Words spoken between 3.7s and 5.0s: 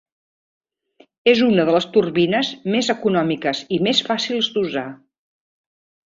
i més fàcils d'usar.